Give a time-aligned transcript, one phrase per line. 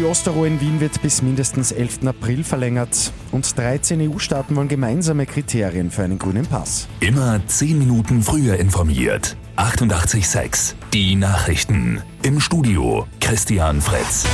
[0.00, 2.06] Die Osterruhe in Wien wird bis mindestens 11.
[2.06, 6.88] April verlängert und 13 EU-Staaten wollen gemeinsame Kriterien für einen grünen Pass.
[7.00, 9.36] Immer 10 Minuten früher informiert.
[9.58, 12.00] 88.6 Die Nachrichten.
[12.22, 14.24] Im Studio Christian Fritz.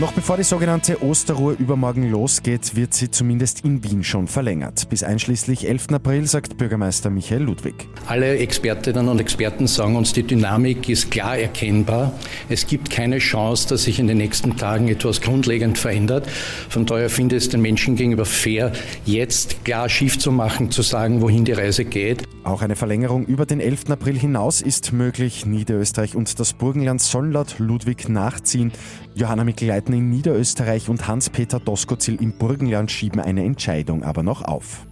[0.00, 4.88] Noch bevor die sogenannte Osterruhe übermorgen losgeht, wird sie zumindest in Wien schon verlängert.
[4.88, 5.88] Bis einschließlich 11.
[5.90, 7.88] April, sagt Bürgermeister Michael Ludwig.
[8.06, 12.12] Alle Expertinnen und Experten sagen uns, die Dynamik ist klar erkennbar.
[12.48, 16.28] Es gibt keine Chance, dass sich in den nächsten Tagen etwas grundlegend verändert.
[16.68, 18.70] Von daher finde ich es den Menschen gegenüber fair,
[19.04, 22.22] jetzt klar schief zu machen, zu sagen, wohin die Reise geht.
[22.44, 23.90] Auch eine Verlängerung über den 11.
[23.90, 25.44] April hinaus ist möglich.
[25.44, 28.70] Niederösterreich und das Burgenland sollen laut Ludwig nachziehen.
[29.14, 29.42] Johanna
[29.88, 34.86] Mikl-Leitner in Niederösterreich und Hans-Peter Doskozil im Burgenland schieben eine Entscheidung aber noch auf.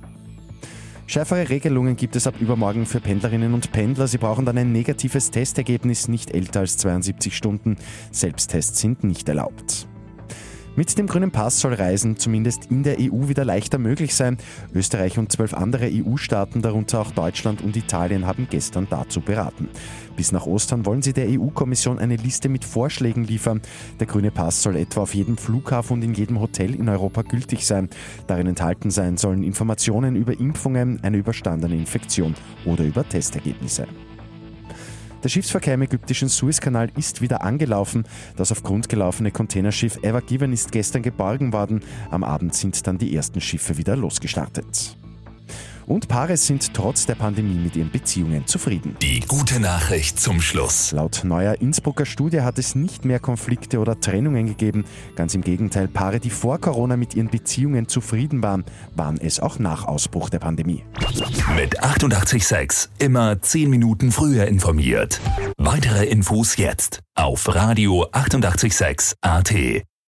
[1.07, 4.09] Schärfere Regelungen gibt es ab übermorgen für Pendlerinnen und Pendler.
[4.09, 7.77] Sie brauchen dann ein negatives Testergebnis, nicht älter als 72 Stunden.
[8.11, 9.87] Selbsttests sind nicht erlaubt.
[10.77, 14.37] Mit dem grünen Pass soll Reisen zumindest in der EU wieder leichter möglich sein.
[14.75, 19.71] Österreich und zwölf andere EU-Staaten, darunter auch Deutschland und Italien, haben gestern dazu beraten.
[20.17, 23.63] Bis nach Ostern wollen sie der EU-Kommission eine Liste mit Vorschlägen liefern.
[24.01, 27.67] Der grüne Pass soll etwa auf jedem Flughafen und in jedem Hotel in Europa gültig
[27.67, 27.89] sein.
[28.27, 32.35] Darin enthalten sein sollen Informationen über Impfungen, eine überstandene Infektion
[32.67, 33.87] oder über Testergebnisse.
[35.23, 38.05] Der Schiffsverkehr im ägyptischen Suezkanal ist wieder angelaufen.
[38.37, 41.83] Das auf Grund gelaufene Containerschiff Ever Given ist gestern geborgen worden.
[42.11, 44.97] Am Abend sind dann die ersten Schiffe wieder losgestartet.
[45.87, 48.97] Und Paare sind trotz der Pandemie mit ihren Beziehungen zufrieden.
[49.01, 50.91] Die gute Nachricht zum Schluss.
[50.91, 54.85] Laut neuer Innsbrucker Studie hat es nicht mehr Konflikte oder Trennungen gegeben.
[55.15, 58.65] Ganz im Gegenteil, Paare, die vor Corona mit ihren Beziehungen zufrieden waren,
[58.97, 60.83] waren es auch nach Ausbruch der Pandemie.
[61.55, 65.21] Mit 886 immer 10 Minuten früher informiert.
[65.57, 69.55] Weitere Infos jetzt auf Radio 886 AT.